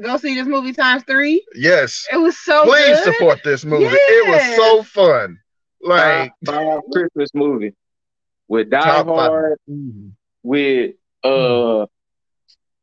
Go 0.00 0.16
see 0.16 0.34
this 0.34 0.46
movie 0.46 0.72
times 0.72 1.02
three. 1.06 1.44
Yes. 1.54 2.06
It 2.10 2.16
was 2.16 2.38
so 2.38 2.64
Please 2.64 2.98
good. 3.04 3.12
support 3.14 3.40
this 3.44 3.64
movie. 3.64 3.84
It 3.88 4.28
was 4.28 4.56
so 4.56 4.82
fun. 4.82 5.38
Like 5.82 6.32
Top 6.46 6.54
five 6.54 6.80
Christmas 6.92 7.30
movie 7.34 7.74
with 8.52 8.68
Die 8.68 8.80
Top 8.82 9.06
five. 9.06 9.30
Hard, 9.30 9.58
with 10.42 10.94
uh, 11.24 11.86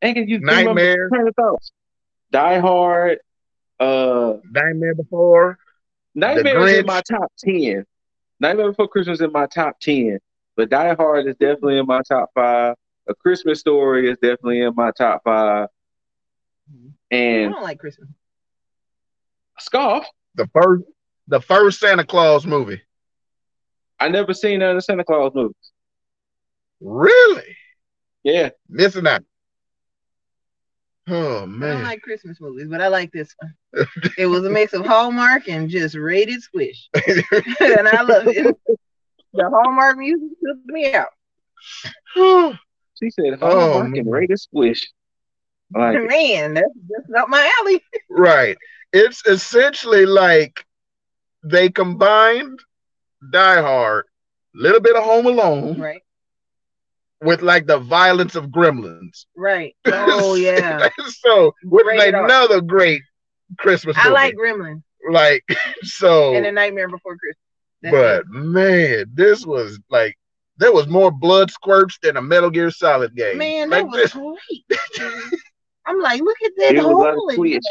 and 0.02 0.16
can 0.16 0.28
you 0.28 0.40
remember 0.40 0.74
Nightmare. 0.74 1.10
train 1.10 1.28
of 1.28 1.36
thoughts? 1.36 1.72
Die 2.32 2.60
Hard, 2.60 3.20
uh, 3.80 4.38
Nightmare 4.50 4.96
Before. 4.96 5.60
Nightmare 6.16 6.68
is 6.68 6.80
in 6.80 6.86
my 6.88 7.02
top 7.08 7.32
ten. 7.38 7.86
Nightmare 8.40 8.70
Before 8.70 8.88
Christmas 8.88 9.20
is 9.20 9.22
in 9.22 9.32
my 9.32 9.46
top 9.46 9.80
ten, 9.80 10.18
but 10.58 10.72
Die 10.72 10.96
Hard 10.96 11.28
is 11.28 11.36
definitely 11.36 11.78
in 11.78 11.86
my 11.86 12.02
top 12.02 12.32
five. 12.34 12.74
A 13.08 13.14
Christmas 13.14 13.60
Story 13.60 14.10
is 14.10 14.18
definitely 14.18 14.62
in 14.62 14.74
my 14.76 14.90
top 14.98 15.22
five, 15.24 15.68
And 17.12 17.50
I 17.50 17.52
don't 17.52 17.62
like 17.62 17.78
Christmas. 17.78 18.10
Scarf. 19.60 20.04
The 20.34 20.48
first 20.48 20.84
the 21.28 21.42
first 21.42 21.80
Santa 21.80 22.06
Claus 22.06 22.48
movie. 22.48 22.82
I 24.00 24.08
never 24.10 24.34
seen 24.34 24.60
none 24.60 24.72
of 24.72 24.75
the 24.77 24.82
Santa 24.82 25.03
Claus 25.03 25.34
movies. 25.36 25.56
Really? 26.82 27.56
Yeah, 28.24 28.50
Missing 28.70 29.08
out. 29.08 29.24
Oh 31.08 31.46
man. 31.48 31.70
I 31.70 31.74
don't 31.74 31.84
like 31.84 32.01
Christmas 32.03 32.39
movies, 32.39 32.68
but 32.70 32.82
I 32.82 32.88
like 32.88 33.12
this 33.12 33.34
one. 33.39 33.88
it 34.18 34.27
was 34.27 34.46
a 34.46 34.50
mix 34.50 34.74
of 34.74 34.86
Hallmark 34.86 35.48
and 35.50 35.70
just 35.70 35.96
rated 35.96 36.41
squish, 36.41 36.88
and 36.94 37.88
I 37.88 38.01
love 38.03 38.27
it. 38.27 38.56
The 39.34 39.50
Hallmark 39.50 39.98
music 39.98 40.29
took 40.46 40.58
me 40.68 40.94
out. 40.94 41.08
she 43.00 43.10
said 43.10 43.39
Oh, 43.41 43.72
Hallmark 43.72 43.89
man. 43.89 44.00
and 44.01 44.12
Rated 44.12 44.39
Squish. 44.39 44.88
Like. 45.74 46.01
Man, 46.03 46.56
that's 46.56 46.74
just 46.89 47.13
up 47.15 47.29
my 47.29 47.51
alley. 47.60 47.84
right. 48.10 48.58
It's 48.91 49.24
essentially 49.27 50.06
like 50.08 50.65
they 51.44 51.70
combined 51.70 52.60
Die 53.32 53.62
Hard, 53.62 54.06
little 54.54 54.80
bit 54.80 54.96
of 54.96 55.04
Home 55.04 55.26
Alone, 55.28 55.80
Right, 55.80 56.02
with 57.22 57.42
like 57.42 57.68
the 57.68 57.80
violence 57.80 58.36
of 58.36 58.46
Gremlins. 58.48 59.26
right. 59.36 59.76
Oh 59.86 60.36
yeah, 60.36 60.90
so 61.08 61.54
with 61.64 61.86
Rated 61.88 62.16
R. 62.16 62.26
another 62.26 62.62
great 62.62 63.02
Christmas 63.58 63.96
movie. 63.98 64.10
I 64.10 64.12
like 64.12 64.36
Gremlin 64.36 64.84
like 65.10 65.44
so 65.84 66.34
and 66.36 66.46
A 66.46 66.52
Nightmare 66.52 66.88
Before 66.90 67.18
Christmas. 67.18 67.38
That's 67.82 67.96
but 67.96 68.20
it. 68.22 68.26
man, 68.30 69.06
this 69.14 69.46
was 69.46 69.80
like 69.90 70.18
there 70.58 70.74
was 70.74 70.88
more 70.88 71.10
blood 71.12 71.50
squirts 71.52 71.98
than 72.04 72.18
a 72.18 72.22
Metal 72.22 72.50
Gear 72.50 72.70
Solid 72.72 73.16
game. 73.16 73.38
man, 73.38 73.70
like 73.70 73.86
that 73.92 73.92
was 73.92 74.12
great. 74.14 74.80
I'm 75.86 76.00
like, 76.02 76.22
look 76.22 76.36
at 76.46 76.52
that 76.58 76.76
It 76.76 76.78
was 76.80 76.86
a 76.86 76.90
lot 76.90 77.10
of 77.10 77.16
hole. 77.16 77.30
in 77.30 77.36
Squish. 77.36 77.64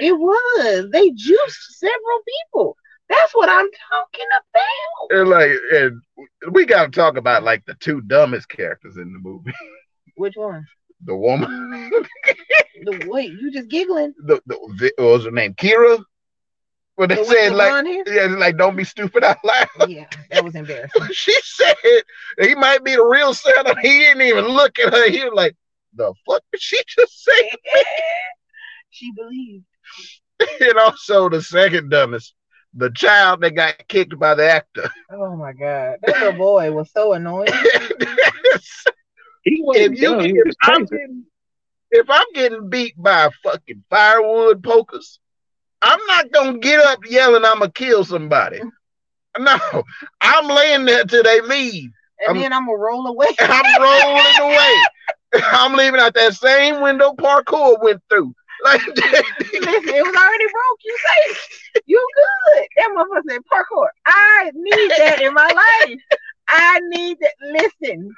It 0.00 0.12
was. 0.18 0.90
They 0.90 1.10
juiced 1.10 1.78
several 1.78 2.20
people. 2.46 2.76
That's 3.10 3.34
what 3.34 3.48
I'm 3.50 3.68
talking 3.90 4.26
about. 4.38 5.20
and 5.20 5.28
like 5.28 5.50
and 5.72 6.00
we 6.54 6.64
got 6.64 6.84
to 6.86 6.90
talk 6.90 7.16
about 7.18 7.42
like 7.42 7.64
the 7.66 7.74
two 7.74 8.00
dumbest 8.02 8.48
characters 8.48 8.96
in 8.96 9.12
the 9.12 9.18
movie. 9.18 9.52
Which 10.16 10.34
one? 10.36 10.64
The 11.02 11.16
woman, 11.16 11.90
The 12.84 13.06
wait, 13.08 13.30
you 13.32 13.50
just 13.50 13.70
giggling. 13.70 14.12
the, 14.26 14.38
the 14.46 14.56
what 14.98 15.12
was 15.12 15.24
her 15.24 15.30
name? 15.30 15.54
Kira. 15.54 15.98
When 16.96 17.08
they 17.08 17.14
The 17.14 17.24
said 17.24 17.52
like, 17.54 18.04
yeah, 18.06 18.26
like 18.26 18.58
don't 18.58 18.76
be 18.76 18.84
stupid 18.84 19.24
out 19.24 19.38
loud. 19.42 19.66
Yeah, 19.88 20.04
that 20.30 20.44
was 20.44 20.54
embarrassing. 20.54 21.02
she 21.12 21.34
said 21.42 21.74
he 22.38 22.54
might 22.54 22.84
be 22.84 22.96
the 22.96 23.02
real 23.02 23.32
Santa. 23.32 23.74
He 23.80 23.88
didn't 24.00 24.20
even 24.22 24.44
look 24.48 24.78
at 24.78 24.92
her. 24.92 25.08
He 25.10 25.24
was 25.24 25.32
like, 25.34 25.56
the 25.94 26.12
fuck 26.26 26.42
did 26.52 26.60
she 26.60 26.78
just 26.86 27.24
say? 27.24 27.50
she 28.90 29.10
believed. 29.16 29.64
and 30.60 30.78
also 30.78 31.30
the 31.30 31.40
second 31.40 31.88
dumbest, 31.88 32.34
the 32.74 32.90
child 32.90 33.40
that 33.42 33.52
got 33.54 33.86
kicked 33.88 34.18
by 34.18 34.34
the 34.34 34.50
actor. 34.50 34.90
Oh 35.10 35.36
my 35.36 35.52
god, 35.52 35.98
that 36.02 36.18
little 36.20 36.32
boy 36.32 36.70
was 36.72 36.90
so 36.92 37.12
annoying. 37.12 37.48
He 39.42 39.62
wasn't 39.62 39.94
if 39.94 40.02
you 40.02 40.08
dumb. 40.10 40.20
He 40.20 40.30
if 40.32 40.46
was 40.46 40.56
I'm 40.62 40.84
getting 40.84 41.24
if 41.90 42.06
I'm 42.10 42.26
getting 42.34 42.68
beat 42.68 42.94
by 42.96 43.30
fucking 43.42 43.84
firewood 43.88 44.62
pokers, 44.62 45.18
I'm 45.82 45.98
not 46.06 46.30
gonna 46.30 46.58
get 46.58 46.78
up 46.78 47.00
yelling 47.08 47.44
I'm 47.44 47.60
gonna 47.60 47.70
kill 47.72 48.04
somebody. 48.04 48.60
No, 49.38 49.56
I'm 50.20 50.48
laying 50.48 50.86
there 50.86 51.04
till 51.04 51.22
they 51.22 51.40
leave. 51.40 51.90
And 52.18 52.28
I'm- 52.30 52.40
then 52.40 52.52
I'm 52.52 52.66
gonna 52.66 52.76
roll 52.76 53.06
away. 53.06 53.28
I'm 53.38 53.80
rolling 53.80 54.52
away. 54.54 54.74
I'm 55.52 55.74
leaving 55.74 56.00
out 56.00 56.14
that 56.14 56.34
same 56.34 56.80
window 56.82 57.12
parkour 57.12 57.80
went 57.80 58.02
through. 58.10 58.34
Like 58.64 58.80
Listen, 58.86 59.94
it 59.94 60.04
was 60.04 60.16
already 60.16 60.44
broke. 60.52 60.80
You 60.84 60.96
say 60.98 61.80
you 61.86 62.08
good. 62.16 62.66
That 62.76 62.90
motherfucker 62.96 63.30
said 63.30 63.40
parkour. 63.52 63.88
I 64.06 64.50
need 64.54 64.92
that 64.98 65.20
in 65.22 65.34
my 65.34 65.46
life. 65.46 66.00
I 66.48 66.80
need 66.80 67.18
that. 67.20 67.32
Listen, 67.42 68.16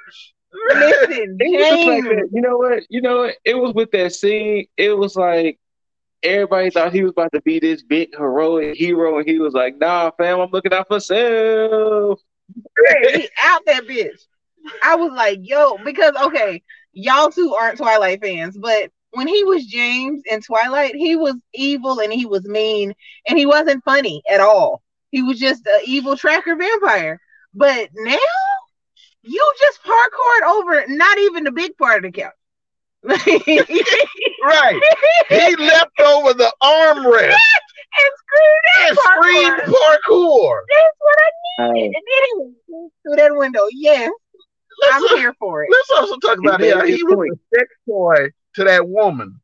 listen, 0.73 1.37
It 1.53 1.59
was 1.59 1.67
just 1.69 1.85
like 1.85 2.05
James. 2.05 2.07
that. 2.07 2.29
You 2.31 2.41
know 2.41 2.57
what? 2.57 2.83
You 2.89 3.01
know 3.01 3.17
what? 3.19 3.35
It 3.45 3.55
was 3.55 3.73
with 3.73 3.91
that 3.91 4.13
scene. 4.13 4.67
It 4.77 4.97
was 4.97 5.15
like 5.15 5.59
everybody 6.23 6.69
thought 6.69 6.93
he 6.93 7.03
was 7.03 7.11
about 7.11 7.31
to 7.33 7.41
be 7.41 7.59
this 7.59 7.83
big 7.83 8.15
heroic 8.15 8.75
hero, 8.75 9.17
and 9.19 9.27
he 9.27 9.39
was 9.39 9.53
like, 9.53 9.77
"Nah, 9.77 10.11
fam, 10.17 10.39
I'm 10.39 10.49
looking 10.51 10.73
out 10.73 10.87
for 10.87 10.99
self." 10.99 12.19
He 13.13 13.29
out 13.43 13.61
that 13.65 13.83
bitch. 13.87 14.21
I 14.83 14.95
was 14.95 15.11
like, 15.13 15.39
yo, 15.41 15.77
because 15.83 16.15
okay, 16.15 16.63
y'all 16.93 17.31
two 17.31 17.53
aren't 17.53 17.77
Twilight 17.77 18.21
fans, 18.21 18.57
but 18.57 18.91
when 19.13 19.27
he 19.27 19.43
was 19.43 19.65
James 19.65 20.21
in 20.29 20.41
Twilight, 20.41 20.95
he 20.95 21.15
was 21.15 21.35
evil 21.53 21.99
and 21.99 22.11
he 22.11 22.25
was 22.25 22.43
mean 22.45 22.93
and 23.27 23.37
he 23.37 23.45
wasn't 23.45 23.83
funny 23.83 24.21
at 24.29 24.39
all. 24.41 24.81
He 25.11 25.21
was 25.21 25.39
just 25.39 25.65
an 25.67 25.81
evil 25.85 26.17
tracker 26.17 26.55
vampire. 26.55 27.19
But 27.53 27.89
now 27.93 28.17
you 29.21 29.53
just 29.59 29.79
parkoured 29.83 30.49
over 30.49 30.83
not 30.87 31.17
even 31.19 31.43
the 31.43 31.51
big 31.51 31.77
part 31.77 32.03
of 32.03 32.11
the 32.13 32.21
couch. 32.21 32.33
right. 33.03 34.81
He 35.29 35.55
leapt 35.55 35.99
over 35.99 36.33
the 36.33 36.53
armrest 36.63 37.33
and 37.99 38.11
screwed 38.17 38.65
and 38.87 38.97
that 38.97 39.01
screamed 39.03 39.61
parkour. 39.61 39.73
parkour. 40.07 40.61
That's 40.69 40.97
what 40.99 41.17
I 41.17 41.29
Hey, 41.57 41.71
needed. 41.73 41.95
And 41.95 42.53
then 42.67 42.91
through 43.03 43.15
that 43.17 43.35
window. 43.35 43.65
Yes, 43.71 44.11
I'm 44.91 45.01
Let's, 45.01 45.13
here 45.15 45.33
for 45.39 45.63
it. 45.63 45.69
let's 45.71 45.89
also 45.91 46.17
talk 46.17 46.39
about 46.39 46.61
He 46.61 46.69
how 46.71 46.83
he 46.85 47.03
was 47.03 47.37
a 47.37 47.55
sex 47.57 47.67
toy 47.87 48.29
to 48.55 48.63
that 48.65 48.87
woman. 48.87 49.39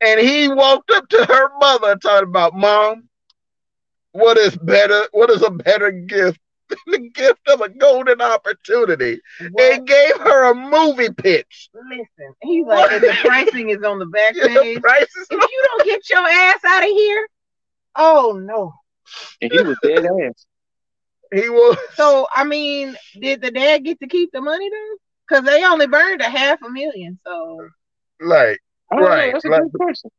And 0.00 0.20
he 0.20 0.48
walked 0.48 0.90
up 0.90 1.08
to 1.10 1.24
her 1.24 1.50
mother 1.58 1.92
and 1.92 2.02
talked 2.02 2.24
about, 2.24 2.54
Mom, 2.54 3.08
what 4.12 4.36
is 4.38 4.56
better? 4.56 5.08
What 5.12 5.30
is 5.30 5.42
a 5.42 5.50
better 5.50 5.90
gift 5.90 6.40
than 6.68 6.78
the 6.86 7.10
gift 7.10 7.40
of 7.48 7.60
a 7.60 7.68
golden 7.68 8.20
opportunity 8.20 9.20
What? 9.50 9.72
and 9.72 9.86
gave 9.86 10.16
her 10.18 10.50
a 10.50 10.54
movie 10.54 11.10
pitch. 11.12 11.70
Listen, 11.74 12.34
he's 12.42 12.66
like, 12.66 12.90
and 12.92 13.02
the 13.02 13.14
pricing 13.20 13.70
is 13.70 13.82
on 13.82 13.98
the 13.98 14.06
back 14.06 14.34
The 14.40 14.48
page. 14.48 14.80
price 14.80 15.16
is 15.16 15.26
If 15.30 15.40
you 15.40 15.64
don't 15.68 15.84
get 15.86 16.08
your 16.10 16.26
ass 16.26 16.64
out 16.64 16.82
of 16.82 16.88
here, 16.90 17.28
oh 17.96 18.40
no. 18.42 18.72
And 19.40 19.52
he 19.52 19.60
was 19.62 19.76
dead 19.82 20.04
ass. 20.04 20.46
he 21.32 21.48
was 21.48 21.76
So 21.94 22.26
I 22.34 22.44
mean, 22.44 22.96
did 23.20 23.40
the 23.42 23.50
dad 23.50 23.84
get 23.84 24.00
to 24.00 24.06
keep 24.06 24.30
the 24.32 24.40
money 24.40 24.68
though? 24.70 24.96
Because 25.28 25.44
they 25.44 25.64
only 25.64 25.86
burned 25.86 26.20
a 26.22 26.28
half 26.28 26.62
a 26.62 26.70
million. 26.70 27.18
So 27.24 27.68
like 28.20 28.58
know, 28.92 29.00
Right, 29.00 29.32
That's 29.32 29.44
a 29.44 29.48
like- 29.48 29.62
good 29.62 29.72
question. 29.72 30.10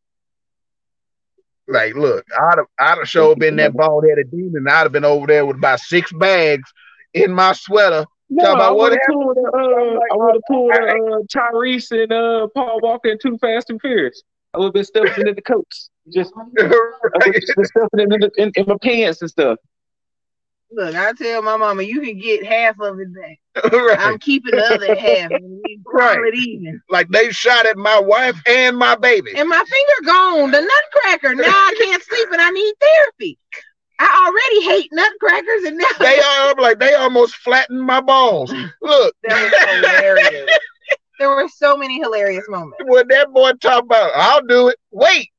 like 1.68 1.96
look, 1.96 2.26
I'd 2.40 2.58
have 2.58 2.66
I'd 2.80 2.98
have 3.00 3.10
sure 3.10 3.36
been 3.36 3.56
that 3.58 3.74
bald 3.74 4.06
headed 4.08 4.30
demon. 4.32 4.68
I'd 4.68 4.84
have 4.84 4.92
been 4.92 5.06
over 5.06 5.26
there 5.28 5.46
with 5.46 5.58
about 5.58 5.80
six 5.80 6.12
bags 6.14 6.72
in 7.14 7.32
my 7.32 7.54
sweater. 7.54 8.06
No, 8.30 8.44
Talk 8.44 8.56
about 8.56 8.70
I 8.70 8.72
what 8.72 8.92
would 8.92 9.00
have 9.00 9.08
pulled, 9.08 9.38
uh, 9.38 9.58
I 9.58 10.16
would 10.16 10.34
have 10.36 10.42
pulled 10.48 10.74
uh, 10.74 11.20
Tyrese 11.34 11.92
and 11.92 12.12
uh, 12.12 12.48
Paul 12.56 12.80
Walker 12.82 13.10
in 13.10 13.20
Too 13.20 13.38
Fast 13.38 13.70
and 13.70 13.80
Furious. 13.80 14.24
I 14.54 14.58
would 14.58 14.66
have 14.66 14.74
been 14.74 14.84
stuffing 14.84 15.28
in 15.28 15.36
the 15.36 15.42
coats, 15.44 15.90
just 16.12 16.34
I 16.38 16.42
would 16.64 16.72
have 17.24 17.34
been 17.34 17.66
stuffing 17.66 18.00
in, 18.00 18.10
the, 18.10 18.32
in, 18.38 18.52
in 18.56 18.66
my 18.68 18.78
pants 18.82 19.22
and 19.22 19.30
stuff. 19.30 19.60
Look, 20.72 20.96
I 20.96 21.14
tell 21.14 21.42
my 21.42 21.58
mama, 21.58 21.84
you 21.84 22.02
can 22.02 22.18
get 22.20 22.46
half 22.46 22.80
of 22.80 23.00
it 23.00 23.08
back. 23.14 23.40
right. 23.74 23.98
I'm 24.00 24.20
keeping 24.20 24.56
the 24.56 24.66
other 24.66 24.96
half. 24.96 25.32
Right. 25.88 26.20
it 26.20 26.36
even. 26.36 26.82
Like 26.90 27.08
they 27.08 27.30
shot 27.32 27.66
at 27.66 27.78
my 27.78 27.98
wife 28.00 28.36
and 28.48 28.76
my 28.78 28.96
baby. 28.96 29.32
And 29.38 29.48
my 29.48 29.64
finger 29.64 30.12
gone, 30.12 30.52
the 30.52 30.60
nutcracker. 30.62 31.36
Now 31.42 31.48
I 31.48 31.74
can't 31.80 32.04
sleep 32.04 32.28
and 32.34 32.42
I 32.42 32.50
need 32.50 32.74
therapy. 32.82 33.38
I 34.00 34.26
already 34.28 34.66
hate 34.66 34.90
nutcrackers 34.92 35.64
and 35.64 35.78
now 35.78 35.86
They 36.00 36.20
are 36.20 36.50
I'm 36.50 36.58
like 36.58 36.80
they 36.80 36.96
almost 36.96 37.36
flattened 37.36 37.82
my 37.82 38.02
balls. 38.02 38.52
Look, 38.82 39.16
that 39.24 39.42
was 39.42 39.76
hilarious. 39.86 40.50
there 41.20 41.30
were 41.30 41.48
so 41.48 41.78
many 41.78 42.00
hilarious 42.00 42.44
moments. 42.50 42.78
when 42.86 43.08
that 43.08 43.32
boy 43.32 43.54
talked 43.54 43.86
about 43.86 44.12
I'll 44.16 44.46
do 44.46 44.68
it. 44.68 44.78
Wait, 44.92 45.30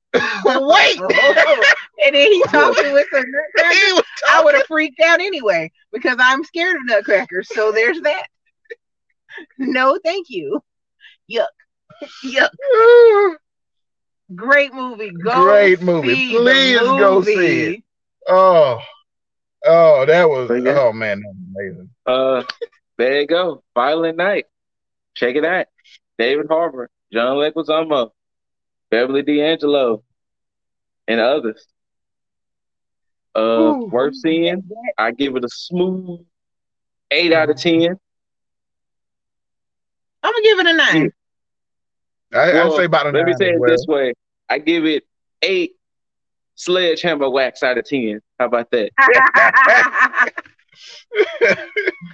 wait. 0.44 1.00
and 2.04 2.14
then 2.14 2.32
he 2.32 2.42
talking 2.44 2.92
with 2.92 3.06
the 3.10 3.24
nutcracker. 3.26 4.06
I 4.30 4.44
would 4.44 4.54
have 4.54 4.66
freaked 4.66 5.00
out 5.00 5.20
anyway 5.20 5.70
because 5.92 6.16
I'm 6.18 6.44
scared 6.44 6.76
of 6.76 6.82
nutcrackers. 6.84 7.48
So 7.52 7.72
there's 7.72 8.00
that. 8.02 8.26
No, 9.58 9.98
thank 10.02 10.28
you. 10.30 10.62
Yuck. 11.30 11.46
Yuck. 12.24 13.36
Great 14.34 14.74
movie. 14.74 15.10
Go 15.10 15.42
Great 15.44 15.80
movie. 15.80 16.14
see 16.14 16.32
the 16.32 16.40
Please 16.40 16.78
go 16.78 17.22
see 17.22 17.60
it. 17.62 17.82
Oh, 18.28 18.80
oh, 19.64 20.04
that 20.06 20.28
was 20.28 20.48
Bring 20.48 20.66
oh 20.66 20.92
man, 20.92 21.20
that 21.20 21.28
was 21.28 21.36
amazing. 21.54 21.90
Uh, 22.04 22.42
there 22.98 23.20
you 23.20 23.26
go. 23.26 23.62
Violent 23.74 24.16
Night. 24.16 24.46
Check 25.14 25.36
it 25.36 25.44
out. 25.44 25.66
David 26.18 26.46
Harbour, 26.48 26.90
John 27.12 27.36
Leguizamo, 27.36 28.10
Beverly 28.90 29.22
D'Angelo, 29.22 30.02
and 31.08 31.20
others. 31.20 31.66
Uh, 33.34 33.40
Ooh. 33.40 33.86
worth 33.92 34.16
seeing. 34.16 34.62
I 34.96 35.10
give 35.10 35.36
it 35.36 35.44
a 35.44 35.48
smooth 35.48 36.24
eight 37.10 37.32
out 37.32 37.50
of 37.50 37.56
ten. 37.56 37.98
I'm 40.22 40.32
gonna 40.32 40.42
give 40.42 40.58
it 40.58 40.66
a 40.66 40.72
nine. 40.72 41.10
I, 42.32 42.52
Well, 42.52 42.72
I'd 42.72 42.76
say 42.76 42.84
about 42.84 43.06
a 43.06 43.10
Let 43.10 43.26
me 43.26 43.34
say 43.34 43.50
it 43.50 43.60
well. 43.60 43.70
this 43.70 43.86
way: 43.86 44.14
I 44.48 44.58
give 44.58 44.84
it 44.86 45.04
eight 45.42 45.72
sledgehammer 46.54 47.28
wax 47.30 47.62
out 47.62 47.78
of 47.78 47.84
ten. 47.84 48.20
How 48.38 48.46
about 48.46 48.70
that? 48.70 48.90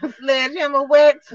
Sledgehammer 0.20 0.84
wax. 0.84 1.32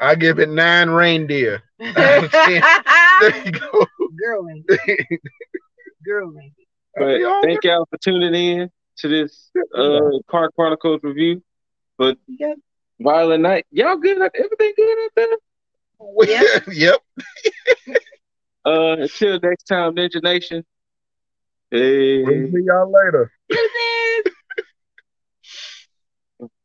I 0.00 0.14
give 0.14 0.38
it 0.38 0.48
nine 0.48 0.90
reindeer. 0.90 1.62
Girl, 1.78 2.28
There 2.32 3.44
you 3.44 3.52
go. 3.52 3.86
Man. 4.42 4.64
Girl, 6.04 6.30
man. 6.30 6.52
But 6.96 7.20
thank 7.42 7.62
y'all 7.62 7.86
for 7.88 7.98
tuning 7.98 8.34
in 8.34 8.70
to 8.98 9.08
this 9.08 9.50
uh 9.74 10.00
Car 10.28 10.50
Chronicles 10.56 11.00
review. 11.04 11.40
But 11.96 12.18
Yeah. 12.26 12.54
Violent 12.98 13.42
Night, 13.42 13.64
y'all 13.70 13.96
good? 13.96 14.20
Everything 14.20 14.72
good 14.76 14.98
out 15.04 15.10
there? 15.16 15.36
Yep. 16.26 16.66
yep. 16.72 17.00
Uh, 18.62 18.96
until 19.00 19.40
next 19.42 19.64
time, 19.64 19.94
Ninja 19.94 20.22
Nation. 20.22 20.62
Hey. 21.70 22.22
We'll 22.22 22.52
see 22.52 22.62
y'all 22.66 22.92
later. 22.92 23.32
Deuces. 23.48 24.34